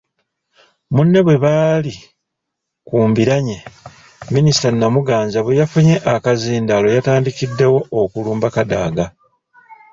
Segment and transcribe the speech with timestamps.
[0.93, 1.93] Munne bwe bali
[2.87, 3.57] ku mbiranye,
[4.33, 9.05] Minisita Namuganza bwe yafunye akazindaalo yatandikiddewo okulumba Kadaga.